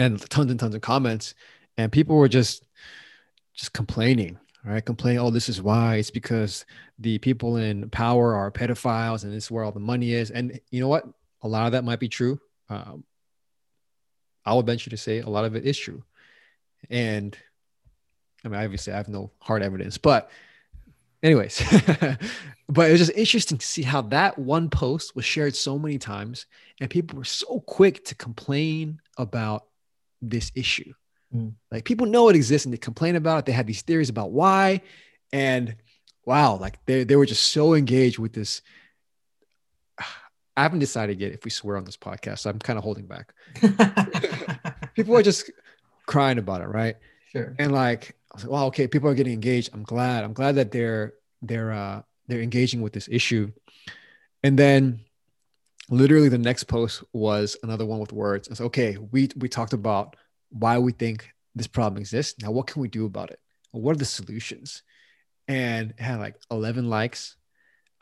and 0.00 0.18
tons 0.30 0.50
and 0.50 0.58
tons 0.58 0.74
of 0.74 0.80
comments. 0.80 1.34
And 1.76 1.92
people 1.92 2.16
were 2.16 2.28
just, 2.28 2.66
just 3.54 3.72
complaining 3.72 4.38
right? 4.66 4.84
Complain, 4.84 5.18
oh, 5.18 5.30
this 5.30 5.48
is 5.48 5.62
why. 5.62 5.96
It's 5.96 6.10
because 6.10 6.66
the 6.98 7.18
people 7.18 7.56
in 7.56 7.88
power 7.90 8.34
are 8.34 8.50
pedophiles 8.50 9.22
and 9.22 9.32
this 9.32 9.44
is 9.44 9.50
where 9.50 9.64
all 9.64 9.72
the 9.72 9.80
money 9.80 10.12
is. 10.12 10.30
And 10.30 10.60
you 10.70 10.80
know 10.80 10.88
what? 10.88 11.04
A 11.42 11.48
lot 11.48 11.66
of 11.66 11.72
that 11.72 11.84
might 11.84 12.00
be 12.00 12.08
true. 12.08 12.40
Um, 12.68 13.04
I 14.44 14.54
would 14.54 14.66
venture 14.66 14.90
to 14.90 14.96
say 14.96 15.20
a 15.20 15.28
lot 15.28 15.44
of 15.44 15.54
it 15.54 15.64
is 15.64 15.78
true. 15.78 16.02
And 16.90 17.36
I 18.44 18.48
mean, 18.48 18.60
obviously, 18.60 18.92
I 18.92 18.96
have 18.96 19.08
no 19.08 19.30
hard 19.38 19.62
evidence, 19.62 19.98
but 19.98 20.30
anyways, 21.22 21.62
but 22.68 22.88
it 22.88 22.92
was 22.92 23.00
just 23.00 23.16
interesting 23.16 23.58
to 23.58 23.66
see 23.66 23.82
how 23.82 24.02
that 24.02 24.38
one 24.38 24.68
post 24.68 25.14
was 25.14 25.24
shared 25.24 25.54
so 25.54 25.78
many 25.78 25.98
times 25.98 26.46
and 26.80 26.90
people 26.90 27.18
were 27.18 27.24
so 27.24 27.60
quick 27.60 28.04
to 28.06 28.14
complain 28.14 29.00
about 29.16 29.64
this 30.22 30.50
issue 30.54 30.92
Mm. 31.36 31.52
Like 31.70 31.84
people 31.84 32.06
know 32.06 32.28
it 32.28 32.36
exists 32.36 32.64
and 32.64 32.72
they 32.72 32.78
complain 32.78 33.16
about 33.16 33.40
it. 33.40 33.46
They 33.46 33.52
had 33.52 33.66
these 33.66 33.82
theories 33.82 34.08
about 34.08 34.30
why. 34.30 34.82
And 35.32 35.76
wow, 36.24 36.56
like 36.56 36.84
they, 36.86 37.04
they 37.04 37.16
were 37.16 37.26
just 37.26 37.52
so 37.52 37.74
engaged 37.74 38.18
with 38.18 38.32
this. 38.32 38.62
I 40.56 40.62
haven't 40.62 40.78
decided 40.78 41.20
yet 41.20 41.32
if 41.32 41.44
we 41.44 41.50
swear 41.50 41.76
on 41.76 41.84
this 41.84 41.96
podcast. 41.96 42.40
So 42.40 42.50
I'm 42.50 42.58
kind 42.58 42.78
of 42.78 42.84
holding 42.84 43.06
back. 43.06 43.34
people 44.94 45.16
are 45.16 45.22
just 45.22 45.50
crying 46.06 46.38
about 46.38 46.62
it, 46.62 46.68
right? 46.68 46.96
Sure. 47.32 47.54
And 47.58 47.72
like, 47.72 48.16
I 48.32 48.36
was 48.36 48.44
like, 48.44 48.52
wow, 48.52 48.66
okay, 48.66 48.86
people 48.88 49.10
are 49.10 49.14
getting 49.14 49.34
engaged. 49.34 49.70
I'm 49.74 49.82
glad. 49.82 50.24
I'm 50.24 50.32
glad 50.32 50.54
that 50.54 50.72
they're 50.72 51.14
they're 51.42 51.72
uh 51.72 52.02
they're 52.28 52.40
engaging 52.40 52.82
with 52.82 52.92
this 52.92 53.08
issue. 53.10 53.52
And 54.42 54.58
then 54.58 55.00
literally 55.90 56.28
the 56.28 56.38
next 56.38 56.64
post 56.64 57.04
was 57.12 57.56
another 57.62 57.86
one 57.86 57.98
with 57.98 58.12
words. 58.12 58.48
It's 58.48 58.60
okay, 58.60 58.96
we 58.96 59.28
we 59.36 59.48
talked 59.48 59.72
about 59.72 60.16
why 60.50 60.78
we 60.78 60.92
think 60.92 61.32
this 61.54 61.66
problem 61.66 62.00
exists. 62.00 62.42
Now, 62.42 62.50
what 62.50 62.66
can 62.66 62.82
we 62.82 62.88
do 62.88 63.06
about 63.06 63.30
it? 63.30 63.40
What 63.72 63.96
are 63.96 63.98
the 63.98 64.04
solutions? 64.04 64.82
And 65.48 65.94
had 65.98 66.18
like 66.18 66.36
11 66.50 66.88
likes, 66.88 67.36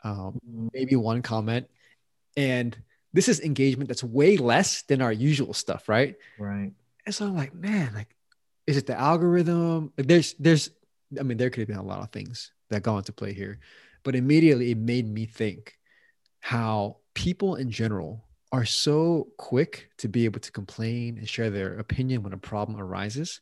um, 0.03 0.39
maybe 0.73 0.95
one 0.95 1.21
comment. 1.21 1.67
And 2.35 2.77
this 3.13 3.29
is 3.29 3.39
engagement 3.39 3.87
that's 3.87 4.03
way 4.03 4.37
less 4.37 4.81
than 4.83 5.01
our 5.01 5.11
usual 5.11 5.53
stuff, 5.53 5.87
right? 5.87 6.15
Right. 6.37 6.71
And 7.05 7.15
so 7.15 7.25
I'm 7.25 7.35
like, 7.35 7.53
man, 7.53 7.93
like, 7.93 8.15
is 8.67 8.77
it 8.77 8.87
the 8.87 8.99
algorithm? 8.99 9.93
Like 9.97 10.07
there's, 10.07 10.33
there's, 10.39 10.69
I 11.19 11.23
mean, 11.23 11.37
there 11.37 11.49
could 11.49 11.61
have 11.61 11.67
been 11.67 11.77
a 11.77 11.83
lot 11.83 12.01
of 12.01 12.09
things 12.09 12.51
that 12.69 12.83
go 12.83 12.97
into 12.97 13.13
play 13.13 13.33
here, 13.33 13.59
but 14.03 14.15
immediately 14.15 14.71
it 14.71 14.77
made 14.77 15.07
me 15.07 15.25
think 15.25 15.77
how 16.39 16.97
people 17.13 17.55
in 17.55 17.71
general 17.71 18.25
are 18.51 18.65
so 18.65 19.27
quick 19.37 19.89
to 19.97 20.07
be 20.07 20.25
able 20.25 20.39
to 20.39 20.51
complain 20.51 21.17
and 21.17 21.27
share 21.27 21.49
their 21.49 21.77
opinion 21.77 22.23
when 22.23 22.33
a 22.33 22.37
problem 22.37 22.79
arises. 22.79 23.41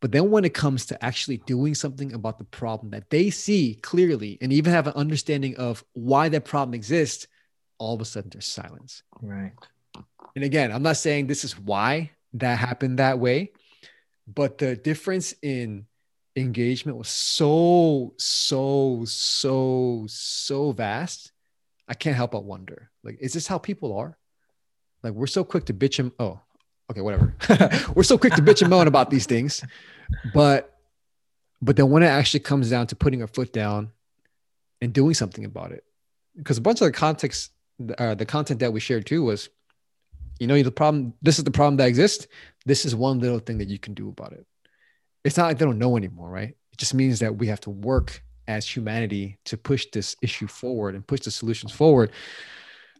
But 0.00 0.12
then 0.12 0.30
when 0.30 0.44
it 0.44 0.54
comes 0.54 0.86
to 0.86 1.04
actually 1.04 1.38
doing 1.38 1.74
something 1.74 2.12
about 2.12 2.38
the 2.38 2.44
problem 2.44 2.90
that 2.90 3.10
they 3.10 3.30
see 3.30 3.78
clearly 3.82 4.38
and 4.40 4.52
even 4.52 4.72
have 4.72 4.86
an 4.86 4.94
understanding 4.94 5.56
of 5.56 5.84
why 5.92 6.28
that 6.30 6.44
problem 6.44 6.74
exists, 6.74 7.26
all 7.78 7.94
of 7.94 8.00
a 8.00 8.04
sudden 8.04 8.30
there's 8.30 8.46
silence. 8.46 9.02
Right. 9.20 9.52
And 10.34 10.44
again, 10.44 10.72
I'm 10.72 10.82
not 10.82 10.96
saying 10.96 11.26
this 11.26 11.44
is 11.44 11.58
why 11.58 12.10
that 12.34 12.58
happened 12.58 12.98
that 12.98 13.18
way, 13.18 13.52
but 14.26 14.58
the 14.58 14.76
difference 14.76 15.34
in 15.42 15.86
engagement 16.36 16.96
was 16.96 17.08
so, 17.08 18.14
so, 18.16 19.04
so, 19.06 20.04
so 20.08 20.72
vast. 20.72 21.32
I 21.88 21.94
can't 21.94 22.16
help 22.16 22.30
but 22.30 22.44
wonder 22.44 22.90
like, 23.02 23.18
is 23.20 23.32
this 23.32 23.46
how 23.46 23.58
people 23.58 23.96
are? 23.96 24.16
Like, 25.02 25.12
we're 25.12 25.26
so 25.26 25.44
quick 25.44 25.64
to 25.66 25.74
bitch 25.74 25.98
and, 25.98 26.12
oh, 26.18 26.40
okay, 26.90 27.00
whatever. 27.00 27.34
we're 27.94 28.02
so 28.02 28.18
quick 28.18 28.34
to 28.34 28.42
bitch 28.42 28.60
and 28.60 28.70
moan 28.70 28.86
about 28.86 29.10
these 29.10 29.26
things, 29.26 29.64
but, 30.34 30.78
but 31.62 31.76
then 31.76 31.90
when 31.90 32.02
it 32.02 32.08
actually 32.08 32.40
comes 32.40 32.70
down 32.70 32.86
to 32.88 32.96
putting 32.96 33.22
our 33.22 33.28
foot 33.28 33.52
down 33.52 33.92
and 34.80 34.92
doing 34.92 35.14
something 35.14 35.44
about 35.44 35.72
it, 35.72 35.84
because 36.36 36.58
a 36.58 36.62
bunch 36.62 36.80
of 36.80 36.86
the 36.86 36.92
context, 36.92 37.50
uh, 37.98 38.14
the 38.14 38.26
content 38.26 38.60
that 38.60 38.72
we 38.72 38.80
shared 38.80 39.06
too 39.06 39.22
was, 39.22 39.48
you 40.38 40.46
know, 40.46 40.60
the 40.62 40.70
problem, 40.70 41.12
this 41.22 41.38
is 41.38 41.44
the 41.44 41.50
problem 41.50 41.76
that 41.76 41.88
exists. 41.88 42.26
This 42.64 42.84
is 42.84 42.94
one 42.94 43.20
little 43.20 43.38
thing 43.38 43.58
that 43.58 43.68
you 43.68 43.78
can 43.78 43.94
do 43.94 44.08
about 44.08 44.32
it. 44.32 44.46
It's 45.22 45.36
not 45.36 45.46
like 45.46 45.58
they 45.58 45.66
don't 45.66 45.78
know 45.78 45.96
anymore, 45.96 46.30
right? 46.30 46.48
It 46.72 46.78
just 46.78 46.94
means 46.94 47.18
that 47.20 47.36
we 47.36 47.46
have 47.48 47.60
to 47.60 47.70
work 47.70 48.22
as 48.48 48.66
humanity 48.66 49.38
to 49.44 49.56
push 49.56 49.86
this 49.92 50.16
issue 50.22 50.46
forward 50.46 50.94
and 50.94 51.06
push 51.06 51.20
the 51.20 51.30
solutions 51.30 51.72
forward. 51.72 52.10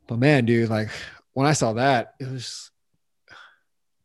But 0.06 0.18
man, 0.18 0.44
dude, 0.44 0.68
like 0.68 0.90
when 1.32 1.46
I 1.46 1.52
saw 1.52 1.74
that, 1.74 2.14
it 2.18 2.30
was, 2.30 2.70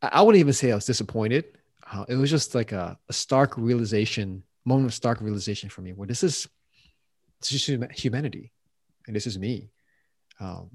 I 0.02 0.22
wouldn't 0.22 0.40
even 0.40 0.52
say 0.52 0.72
I 0.72 0.74
was 0.74 0.84
disappointed. 0.84 1.44
Uh, 1.90 2.04
it 2.08 2.16
was 2.16 2.30
just 2.30 2.54
like 2.54 2.72
a, 2.72 2.98
a, 3.08 3.12
stark 3.12 3.56
realization, 3.56 4.42
moment 4.64 4.86
of 4.86 4.94
stark 4.94 5.20
realization 5.20 5.68
for 5.68 5.82
me 5.82 5.92
where 5.92 6.08
this 6.08 6.22
is, 6.24 6.48
this 7.40 7.52
is 7.52 7.80
humanity 7.92 8.52
and 9.06 9.14
this 9.14 9.26
is 9.26 9.38
me. 9.38 9.70
Um, 10.40 10.70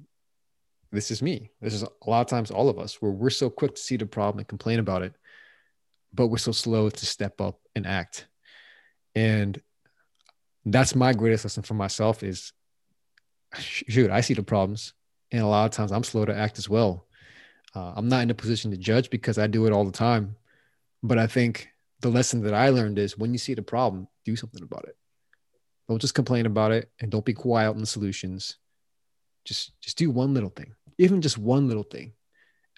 this 0.92 1.12
is 1.12 1.22
me. 1.22 1.52
This 1.62 1.74
is 1.74 1.84
a 1.84 2.10
lot 2.10 2.22
of 2.22 2.28
times 2.28 2.52
all 2.52 2.70
of 2.70 2.80
us 2.80 3.02
where 3.02 3.12
we're 3.12 3.30
so 3.30 3.50
quick 3.50 3.76
to 3.76 3.82
see 3.82 3.98
the 3.98 4.06
problem 4.06 4.40
and 4.40 4.48
complain 4.48 4.80
about 4.80 5.04
it, 5.04 5.14
but 6.14 6.28
we're 6.28 6.38
so 6.38 6.52
slow 6.52 6.90
to 6.90 7.06
step 7.06 7.40
up 7.40 7.60
and 7.76 7.86
act. 7.86 8.28
And 9.16 9.62
that's 10.66 10.96
my 10.96 11.14
greatest 11.14 11.46
lesson 11.46 11.64
for 11.64 11.74
myself 11.74 12.24
is 12.24 12.54
shoot, 13.58 14.12
I 14.12 14.22
see 14.22 14.34
the 14.34 14.44
problems. 14.44 14.94
And 15.32 15.42
a 15.42 15.48
lot 15.48 15.66
of 15.66 15.72
times 15.72 15.92
I'm 15.92 16.04
slow 16.04 16.26
to 16.26 16.36
act 16.36 16.58
as 16.58 16.70
well. 16.70 17.06
Uh, 17.74 17.94
I'm 17.96 18.10
not 18.10 18.24
in 18.24 18.30
a 18.30 18.36
position 18.36 18.72
to 18.72 18.78
judge 18.78 19.10
because 19.10 19.38
I 19.38 19.48
do 19.48 19.66
it 19.66 19.74
all 19.74 19.86
the 19.86 19.92
time. 19.92 20.36
But 21.04 21.18
I 21.18 21.28
think 21.28 21.70
the 22.02 22.10
lesson 22.10 22.42
that 22.44 22.54
I 22.54 22.70
learned 22.70 23.00
is 23.00 23.18
when 23.18 23.32
you 23.32 23.38
see 23.38 23.54
the 23.54 23.62
problem, 23.62 24.08
do 24.26 24.36
something 24.36 24.62
about 24.62 24.86
it. 24.88 24.98
Don't 25.88 26.02
just 26.02 26.16
complain 26.16 26.46
about 26.46 26.72
it 26.72 26.92
and 27.00 27.12
don't 27.12 27.26
be 27.26 27.34
quiet 27.34 27.70
on 27.70 27.80
the 27.80 27.86
solutions. 27.86 28.58
Just 29.46 29.72
just 29.82 29.98
do 29.98 30.12
one 30.12 30.34
little 30.34 30.50
thing 30.50 30.76
even 31.02 31.22
just 31.22 31.38
one 31.38 31.68
little 31.68 31.84
thing. 31.84 32.14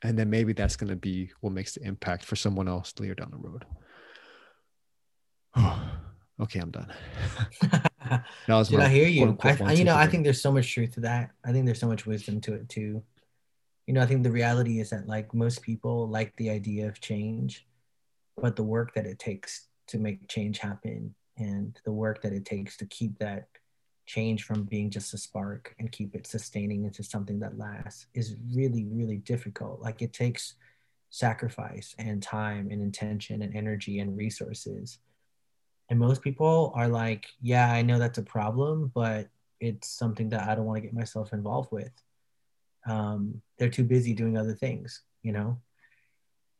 And 0.01 0.17
then 0.17 0.29
maybe 0.29 0.53
that's 0.53 0.77
going 0.77 0.89
to 0.89 0.95
be 0.95 1.31
what 1.41 1.53
makes 1.53 1.73
the 1.73 1.83
impact 1.83 2.23
for 2.23 2.35
someone 2.35 2.67
else 2.69 2.93
later 2.99 3.15
down 3.15 3.31
the 3.31 3.37
road. 3.37 3.65
Okay, 6.41 6.59
I'm 6.59 6.71
done. 6.71 6.91
was 8.47 8.69
Did 8.69 8.79
I 8.79 8.89
hear 8.89 9.07
you? 9.07 9.37
I, 9.41 9.57
I, 9.63 9.73
you 9.73 9.83
know, 9.83 9.95
I 9.95 10.07
think 10.07 10.23
there's 10.23 10.41
so 10.41 10.51
much 10.51 10.71
truth 10.71 10.93
to 10.95 11.01
that. 11.01 11.31
I 11.45 11.51
think 11.51 11.65
there's 11.65 11.79
so 11.79 11.87
much 11.87 12.05
wisdom 12.05 12.41
to 12.41 12.53
it 12.53 12.69
too. 12.69 13.03
You 13.87 13.93
know, 13.93 14.01
I 14.01 14.05
think 14.05 14.23
the 14.23 14.31
reality 14.31 14.79
is 14.79 14.91
that 14.91 15.07
like 15.07 15.33
most 15.33 15.61
people 15.61 16.07
like 16.07 16.35
the 16.37 16.49
idea 16.49 16.87
of 16.87 17.01
change, 17.01 17.67
but 18.37 18.55
the 18.55 18.63
work 18.63 18.93
that 18.93 19.05
it 19.05 19.19
takes 19.19 19.67
to 19.87 19.97
make 19.97 20.27
change 20.27 20.59
happen 20.59 21.13
and 21.37 21.79
the 21.83 21.91
work 21.91 22.21
that 22.21 22.33
it 22.33 22.45
takes 22.45 22.77
to 22.77 22.85
keep 22.85 23.17
that 23.19 23.47
change 24.05 24.43
from 24.43 24.63
being 24.63 24.89
just 24.89 25.13
a 25.13 25.17
spark 25.17 25.75
and 25.79 25.91
keep 25.91 26.15
it 26.15 26.27
sustaining 26.27 26.83
into 26.83 27.03
something 27.03 27.39
that 27.39 27.57
lasts 27.57 28.07
is 28.13 28.35
really 28.53 28.85
really 28.91 29.17
difficult 29.17 29.81
like 29.81 30.01
it 30.01 30.11
takes 30.11 30.55
sacrifice 31.09 31.95
and 31.97 32.21
time 32.21 32.69
and 32.69 32.81
intention 32.81 33.41
and 33.43 33.55
energy 33.55 33.99
and 33.99 34.17
resources 34.17 34.99
and 35.89 35.99
most 35.99 36.21
people 36.21 36.71
are 36.75 36.87
like 36.87 37.25
yeah 37.41 37.71
i 37.71 37.81
know 37.81 37.99
that's 37.99 38.17
a 38.17 38.23
problem 38.23 38.91
but 38.93 39.27
it's 39.59 39.87
something 39.87 40.29
that 40.29 40.47
i 40.47 40.55
don't 40.55 40.65
want 40.65 40.77
to 40.77 40.81
get 40.81 40.93
myself 40.93 41.33
involved 41.33 41.71
with. 41.71 41.91
Um, 42.85 43.41
they're 43.57 43.69
too 43.69 43.85
busy 43.85 44.13
doing 44.13 44.37
other 44.37 44.53
things 44.53 45.01
you 45.23 45.31
know? 45.31 45.59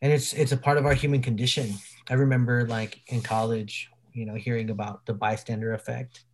And 0.02 0.12
it's 0.12 0.34
it's 0.34 0.52
a 0.52 0.58
part 0.58 0.78
of 0.78 0.86
our 0.86 0.94
human 0.94 1.22
condition. 1.22 1.74
I 2.10 2.16
remember 2.16 2.66
like 2.66 3.02
in 3.08 3.22
college 3.22 3.90
you 4.14 4.26
know 4.26 4.36
hearing 4.36 4.70
about 4.70 5.06
the 5.06 5.14
bystander 5.14 5.74
effect 5.74 6.26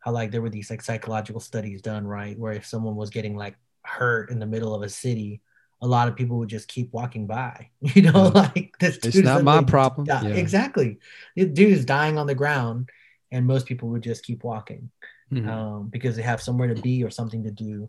how 0.00 0.12
like 0.12 0.30
there 0.30 0.42
were 0.42 0.50
these 0.50 0.70
like 0.70 0.82
psychological 0.82 1.40
studies 1.40 1.80
done 1.80 2.06
right 2.06 2.38
where 2.38 2.52
if 2.52 2.66
someone 2.66 2.96
was 2.96 3.10
getting 3.10 3.36
like 3.36 3.56
hurt 3.82 4.30
in 4.30 4.38
the 4.38 4.46
middle 4.46 4.74
of 4.74 4.82
a 4.82 4.88
city 4.88 5.40
a 5.82 5.86
lot 5.86 6.08
of 6.08 6.16
people 6.16 6.38
would 6.38 6.48
just 6.48 6.68
keep 6.68 6.92
walking 6.92 7.26
by 7.26 7.68
you 7.80 8.02
know 8.02 8.30
yeah. 8.34 8.40
like 8.54 8.74
this 8.80 8.98
it's 9.02 9.16
not 9.16 9.42
my 9.42 9.62
problem 9.62 10.06
yeah. 10.06 10.24
exactly 10.28 10.98
the 11.34 11.44
dude 11.44 11.72
is 11.72 11.84
dying 11.84 12.18
on 12.18 12.26
the 12.26 12.34
ground 12.34 12.88
and 13.30 13.46
most 13.46 13.66
people 13.66 13.88
would 13.88 14.02
just 14.02 14.24
keep 14.24 14.44
walking 14.44 14.90
mm-hmm. 15.32 15.48
um, 15.48 15.88
because 15.88 16.16
they 16.16 16.22
have 16.22 16.40
somewhere 16.40 16.72
to 16.72 16.80
be 16.80 17.02
or 17.04 17.10
something 17.10 17.42
to 17.42 17.50
do 17.50 17.88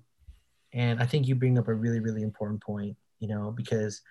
and 0.74 1.01
i 1.01 1.06
think 1.06 1.27
you 1.27 1.36
bring 1.36 1.58
up 1.58 1.67
a 1.67 1.74
really 1.74 2.00
really 2.00 2.24
important 2.24 2.62
point 2.62 2.96
you 3.20 3.27
know 3.27 3.51
because 3.51 4.01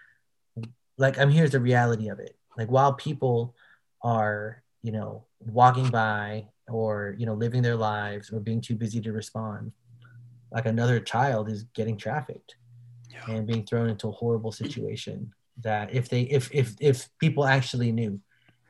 like 0.99 1.18
i'm 1.18 1.30
here's 1.30 1.50
the 1.50 1.61
reality 1.61 2.09
of 2.09 2.18
it 2.18 2.37
like 2.56 2.71
while 2.71 2.95
people 2.95 3.54
are 4.02 4.62
you 4.83 4.92
know 4.92 5.25
walking 5.40 5.88
by 5.88 6.47
or 6.68 7.14
you 7.18 7.26
know 7.26 7.35
living 7.35 7.62
their 7.62 7.76
lives 7.76 8.30
or 8.30 8.40
being 8.40 8.61
too 8.61 8.75
busy 8.75 9.00
to 9.00 9.12
respond 9.12 9.73
like 10.52 10.66
another 10.66 11.00
child 11.00 11.50
is 11.50 11.64
getting 11.75 11.97
trafficked 11.97 12.56
yeah. 13.28 13.35
and 13.35 13.46
being 13.46 13.64
thrown 13.64 13.88
into 13.88 14.08
a 14.08 14.12
horrible 14.12 14.52
situation 14.52 15.32
that 15.62 15.92
if 15.94 16.08
they 16.08 16.23
if 16.23 16.52
if 16.52 16.75
if 16.80 17.08
people 17.18 17.44
actually 17.44 17.92
knew 17.92 18.20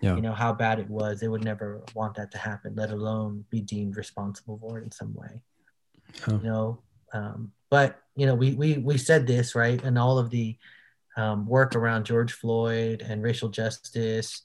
yeah. 0.01 0.15
you 0.15 0.23
know 0.23 0.33
how 0.33 0.53
bad 0.53 0.79
it 0.79 0.89
was 0.89 1.21
they 1.21 1.29
would 1.29 1.45
never 1.45 1.83
want 1.95 2.15
that 2.15 2.31
to 2.31 2.39
happen 2.39 2.75
let 2.77 2.91
alone 2.91 3.45
be 3.51 3.61
deemed 3.61 3.97
responsible 3.97 4.59
for 4.59 4.79
it 4.79 4.85
in 4.85 4.91
some 4.91 5.15
way 5.15 5.43
you 6.29 6.41
know 6.43 6.79
um, 7.13 7.51
but 7.71 8.01
you 8.15 8.27
know 8.27 8.35
we 8.35 8.55
we 8.55 8.79
we 8.79 8.97
said 8.97 9.27
this 9.27 9.55
right 9.55 9.83
and 9.83 9.99
all 9.99 10.19
of 10.19 10.31
the 10.31 10.57
um, 11.17 11.47
work 11.47 11.75
around 11.75 12.05
george 12.05 12.33
floyd 12.33 13.03
and 13.03 13.23
racial 13.23 13.49
justice 13.49 14.43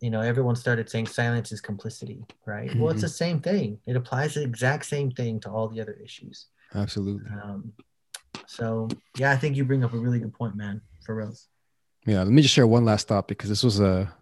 you 0.00 0.10
know, 0.10 0.20
everyone 0.20 0.56
started 0.56 0.88
saying 0.88 1.06
silence 1.06 1.52
is 1.52 1.60
complicity, 1.60 2.24
right? 2.46 2.70
Mm-hmm. 2.70 2.80
Well, 2.80 2.90
it's 2.90 3.02
the 3.02 3.08
same 3.08 3.40
thing. 3.40 3.78
It 3.86 3.96
applies 3.96 4.34
the 4.34 4.42
exact 4.42 4.86
same 4.86 5.10
thing 5.10 5.40
to 5.40 5.50
all 5.50 5.68
the 5.68 5.80
other 5.80 5.98
issues. 6.02 6.46
Absolutely. 6.74 7.30
Um, 7.30 7.72
so 8.50 8.88
yeah, 9.16 9.30
I 9.30 9.36
think 9.36 9.56
you 9.56 9.64
bring 9.64 9.84
up 9.84 9.92
a 9.92 9.96
really 9.96 10.18
good 10.18 10.34
point, 10.34 10.56
man. 10.56 10.80
For 11.06 11.14
reals. 11.14 11.46
Yeah, 12.04 12.18
let 12.18 12.32
me 12.32 12.42
just 12.42 12.52
share 12.52 12.66
one 12.66 12.84
last 12.84 13.06
thought 13.06 13.28
because 13.28 13.48
this 13.48 13.62
was 13.62 13.78
a, 13.78 14.12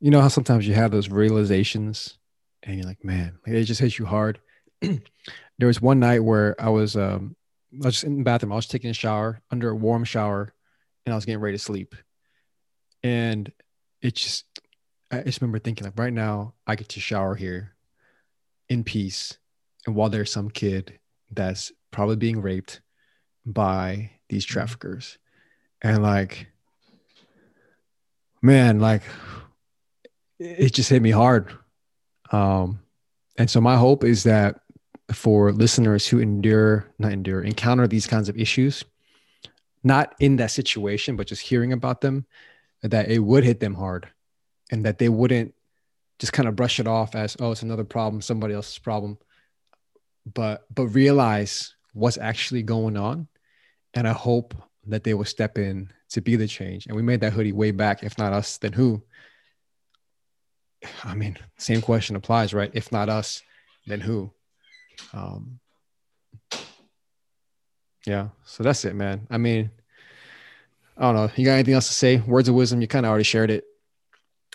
you 0.00 0.10
know 0.10 0.20
how 0.20 0.26
sometimes 0.26 0.66
you 0.66 0.74
have 0.74 0.90
those 0.90 1.08
realizations, 1.08 2.18
and 2.64 2.76
you're 2.76 2.86
like, 2.86 3.04
man, 3.04 3.38
it 3.46 3.62
just 3.64 3.80
hits 3.80 3.96
you 3.96 4.06
hard. 4.06 4.40
there 4.80 5.68
was 5.68 5.80
one 5.80 6.00
night 6.00 6.24
where 6.24 6.60
I 6.60 6.70
was, 6.70 6.96
um, 6.96 7.36
I 7.80 7.86
was 7.86 7.94
just 7.94 8.04
in 8.04 8.18
the 8.18 8.24
bathroom. 8.24 8.50
I 8.50 8.56
was 8.56 8.66
taking 8.66 8.90
a 8.90 8.94
shower 8.94 9.40
under 9.52 9.70
a 9.70 9.76
warm 9.76 10.02
shower, 10.02 10.52
and 11.06 11.12
I 11.12 11.16
was 11.16 11.24
getting 11.24 11.40
ready 11.40 11.56
to 11.56 11.62
sleep, 11.62 11.94
and 13.04 13.52
it 14.02 14.16
just 14.16 14.46
I 15.12 15.22
just 15.22 15.40
remember 15.40 15.60
thinking 15.60 15.84
like 15.84 15.96
right 15.96 16.12
now 16.12 16.54
I 16.66 16.74
get 16.74 16.88
to 16.88 17.00
shower 17.00 17.36
here 17.36 17.76
in 18.68 18.82
peace. 18.82 19.38
And 19.86 19.94
while 19.94 20.08
there's 20.08 20.32
some 20.32 20.50
kid 20.50 20.98
that's 21.30 21.70
probably 21.92 22.16
being 22.16 22.42
raped 22.42 22.80
by 23.44 24.10
these 24.28 24.44
mm-hmm. 24.44 24.52
traffickers. 24.52 25.18
And 25.82 26.02
like, 26.02 26.46
man, 28.42 28.80
like 28.80 29.02
it 30.38 30.72
just 30.72 30.90
hit 30.90 31.02
me 31.02 31.10
hard. 31.10 31.52
Um, 32.32 32.80
and 33.36 33.50
so 33.50 33.60
my 33.60 33.76
hope 33.76 34.04
is 34.04 34.22
that 34.24 34.60
for 35.12 35.52
listeners 35.52 36.06
who 36.06 36.20
endure, 36.20 36.86
not 36.98 37.12
endure, 37.12 37.42
encounter 37.42 37.86
these 37.86 38.06
kinds 38.06 38.28
of 38.28 38.38
issues, 38.38 38.84
not 39.82 40.14
in 40.18 40.36
that 40.36 40.50
situation, 40.50 41.16
but 41.16 41.26
just 41.26 41.42
hearing 41.42 41.72
about 41.72 42.00
them, 42.00 42.24
that 42.82 43.10
it 43.10 43.18
would 43.18 43.44
hit 43.44 43.60
them 43.60 43.74
hard 43.74 44.08
and 44.70 44.84
that 44.84 44.98
they 44.98 45.08
wouldn't 45.08 45.54
just 46.18 46.32
kind 46.32 46.48
of 46.48 46.56
brush 46.56 46.78
it 46.78 46.86
off 46.86 47.14
as 47.14 47.36
oh 47.40 47.50
it's 47.50 47.62
another 47.62 47.84
problem 47.84 48.22
somebody 48.22 48.54
else's 48.54 48.78
problem 48.78 49.18
but 50.32 50.64
but 50.72 50.86
realize 50.88 51.74
what's 51.92 52.18
actually 52.18 52.62
going 52.62 52.96
on 52.96 53.26
and 53.94 54.06
i 54.08 54.12
hope 54.12 54.54
that 54.86 55.04
they 55.04 55.14
will 55.14 55.24
step 55.24 55.58
in 55.58 55.90
to 56.10 56.20
be 56.20 56.36
the 56.36 56.46
change 56.46 56.86
and 56.86 56.94
we 56.96 57.02
made 57.02 57.20
that 57.20 57.32
hoodie 57.32 57.52
way 57.52 57.70
back 57.70 58.02
if 58.02 58.18
not 58.18 58.32
us 58.32 58.58
then 58.58 58.72
who 58.72 59.02
i 61.04 61.14
mean 61.14 61.36
same 61.56 61.80
question 61.80 62.16
applies 62.16 62.52
right 62.52 62.70
if 62.74 62.92
not 62.92 63.08
us 63.08 63.42
then 63.86 64.00
who 64.00 64.30
um 65.12 65.58
Yeah. 68.06 68.28
So 68.44 68.62
that's 68.62 68.84
it, 68.84 68.94
man. 68.94 69.26
I 69.30 69.38
mean, 69.38 69.70
I 70.96 71.02
don't 71.02 71.14
know. 71.14 71.30
You 71.36 71.44
got 71.44 71.54
anything 71.54 71.74
else 71.74 71.88
to 71.88 71.94
say? 71.94 72.18
Words 72.18 72.48
of 72.48 72.54
wisdom. 72.54 72.80
You 72.80 72.86
kind 72.86 73.06
of 73.06 73.10
already 73.10 73.24
shared 73.24 73.50
it. 73.50 73.64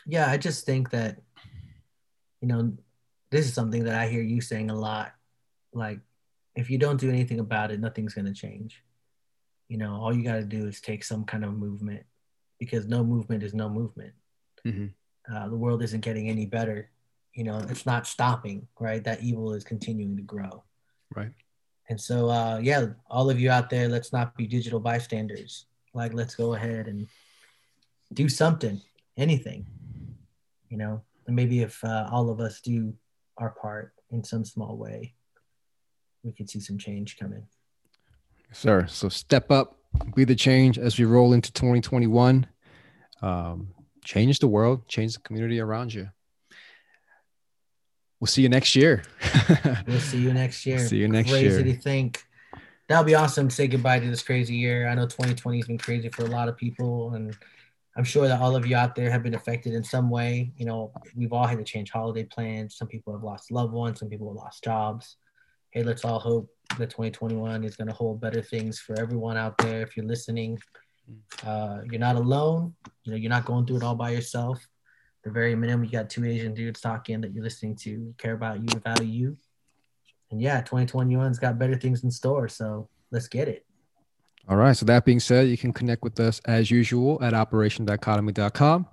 Yeah, 0.05 0.29
I 0.29 0.37
just 0.37 0.65
think 0.65 0.91
that, 0.91 1.17
you 2.41 2.47
know, 2.47 2.73
this 3.31 3.45
is 3.45 3.53
something 3.53 3.83
that 3.85 3.95
I 3.95 4.07
hear 4.07 4.21
you 4.21 4.41
saying 4.41 4.69
a 4.69 4.75
lot. 4.75 5.13
Like, 5.73 5.99
if 6.55 6.69
you 6.69 6.77
don't 6.77 6.99
do 6.99 7.09
anything 7.09 7.39
about 7.39 7.71
it, 7.71 7.79
nothing's 7.79 8.13
going 8.13 8.25
to 8.25 8.33
change. 8.33 8.83
You 9.69 9.77
know, 9.77 9.93
all 9.93 10.13
you 10.13 10.23
got 10.23 10.35
to 10.35 10.43
do 10.43 10.67
is 10.67 10.81
take 10.81 11.03
some 11.03 11.23
kind 11.23 11.45
of 11.45 11.53
movement 11.53 12.03
because 12.59 12.87
no 12.87 13.03
movement 13.03 13.43
is 13.43 13.53
no 13.53 13.69
movement. 13.69 14.13
Mm-hmm. 14.65 14.87
Uh, 15.33 15.47
the 15.47 15.55
world 15.55 15.81
isn't 15.83 16.01
getting 16.01 16.27
any 16.27 16.45
better. 16.45 16.89
You 17.33 17.45
know, 17.45 17.59
it's 17.69 17.85
not 17.85 18.07
stopping, 18.07 18.67
right? 18.79 19.03
That 19.03 19.21
evil 19.21 19.53
is 19.53 19.63
continuing 19.63 20.17
to 20.17 20.23
grow. 20.23 20.63
Right. 21.15 21.31
And 21.89 21.99
so, 21.99 22.29
uh, 22.29 22.59
yeah, 22.61 22.87
all 23.09 23.29
of 23.29 23.39
you 23.39 23.49
out 23.49 23.69
there, 23.69 23.87
let's 23.87 24.11
not 24.11 24.35
be 24.35 24.45
digital 24.47 24.79
bystanders. 24.79 25.65
Like, 25.93 26.13
let's 26.13 26.35
go 26.35 26.53
ahead 26.53 26.87
and 26.87 27.07
do 28.13 28.29
something, 28.29 28.81
anything, 29.17 29.65
you 30.69 30.77
know. 30.77 31.01
And 31.25 31.35
maybe 31.35 31.61
if 31.61 31.83
uh, 31.83 32.07
all 32.11 32.29
of 32.29 32.39
us 32.39 32.61
do 32.61 32.93
our 33.37 33.51
part 33.51 33.93
in 34.11 34.23
some 34.23 34.43
small 34.43 34.77
way, 34.77 35.13
we 36.23 36.31
could 36.31 36.49
see 36.49 36.59
some 36.59 36.77
change 36.77 37.17
coming. 37.17 37.43
Sir, 38.51 38.87
so 38.87 39.09
step 39.09 39.51
up, 39.51 39.77
be 40.15 40.23
the 40.23 40.35
change 40.35 40.79
as 40.79 40.97
we 40.97 41.05
roll 41.05 41.33
into 41.33 41.51
2021. 41.53 42.47
Um, 43.21 43.69
change 44.03 44.39
the 44.39 44.47
world, 44.47 44.87
change 44.87 45.13
the 45.13 45.19
community 45.19 45.59
around 45.59 45.93
you. 45.93 46.09
We'll 48.19 48.27
see 48.27 48.41
you 48.41 48.49
next 48.49 48.75
year. 48.75 49.03
we'll 49.87 49.99
see 49.99 50.19
you 50.19 50.33
next 50.33 50.65
year. 50.65 50.79
See 50.79 50.97
you 50.97 51.07
next 51.07 51.29
crazy 51.29 51.45
year. 51.45 51.61
Crazy 51.61 51.75
to 51.75 51.81
think. 51.81 52.25
That'll 52.87 53.05
be 53.05 53.15
awesome 53.15 53.47
to 53.47 53.55
say 53.55 53.67
goodbye 53.67 53.99
to 53.99 54.09
this 54.09 54.23
crazy 54.23 54.55
year. 54.55 54.89
I 54.89 54.95
know 54.95 55.05
2020 55.05 55.57
has 55.59 55.67
been 55.67 55.77
crazy 55.77 56.09
for 56.09 56.23
a 56.23 56.29
lot 56.29 56.49
of 56.49 56.57
people, 56.57 57.13
and 57.13 57.37
I'm 57.95 58.03
sure 58.03 58.27
that 58.27 58.41
all 58.41 58.55
of 58.55 58.65
you 58.65 58.75
out 58.75 58.95
there 58.95 59.11
have 59.11 59.23
been 59.23 59.35
affected 59.35 59.73
in 59.73 59.83
some 59.83 60.09
way. 60.09 60.51
You 60.57 60.65
know, 60.65 60.91
we've 61.15 61.31
all 61.31 61.45
had 61.45 61.59
to 61.59 61.63
change 61.63 61.91
holiday 61.91 62.23
plans. 62.23 62.75
Some 62.75 62.87
people 62.87 63.13
have 63.13 63.23
lost 63.23 63.51
loved 63.51 63.73
ones. 63.73 63.99
Some 63.99 64.09
people 64.09 64.27
have 64.29 64.37
lost 64.37 64.63
jobs. 64.63 65.17
Hey, 65.71 65.83
let's 65.83 66.03
all 66.03 66.19
hope 66.19 66.49
that 66.77 66.89
2021 66.89 67.63
is 67.63 67.75
going 67.75 67.87
to 67.87 67.93
hold 67.93 68.21
better 68.21 68.41
things 68.41 68.79
for 68.79 68.99
everyone 68.99 69.37
out 69.37 69.57
there. 69.59 69.81
If 69.81 69.95
you're 69.95 70.05
listening, 70.05 70.59
uh, 71.45 71.79
you're 71.89 71.99
not 71.99 72.15
alone. 72.15 72.73
You 73.03 73.11
know, 73.11 73.17
you're 73.17 73.29
not 73.29 73.45
going 73.45 73.65
through 73.65 73.77
it 73.77 73.83
all 73.83 73.95
by 73.95 74.11
yourself. 74.11 74.59
The 75.23 75.31
very 75.31 75.55
minimum, 75.55 75.83
you 75.83 75.91
got 75.91 76.09
two 76.09 76.25
Asian 76.25 76.53
dudes 76.53 76.81
talking 76.81 77.21
that 77.21 77.33
you're 77.33 77.43
listening 77.43 77.75
to, 77.77 78.13
care 78.17 78.33
about 78.33 78.59
you 78.61 78.79
value 78.79 79.05
you. 79.05 79.37
And 80.31 80.41
yeah, 80.41 80.61
2021's 80.61 81.39
got 81.39 81.59
better 81.59 81.75
things 81.75 82.03
in 82.03 82.11
store. 82.11 82.47
So 82.47 82.89
let's 83.11 83.27
get 83.27 83.47
it. 83.47 83.65
All 84.47 84.57
right. 84.57 84.75
So 84.75 84.85
that 84.85 85.05
being 85.05 85.19
said, 85.19 85.47
you 85.47 85.57
can 85.57 85.73
connect 85.73 86.03
with 86.03 86.19
us 86.19 86.41
as 86.45 86.71
usual 86.71 87.19
at 87.21 87.33
operation 87.33 87.85
operationdichotomy.com 87.85 88.87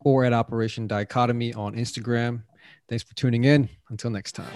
or 0.00 0.24
at 0.24 0.32
Operation 0.32 0.86
Dichotomy 0.86 1.54
on 1.54 1.74
Instagram. 1.74 2.42
Thanks 2.88 3.04
for 3.04 3.14
tuning 3.14 3.44
in. 3.44 3.68
Until 3.90 4.10
next 4.10 4.32
time. 4.32 4.48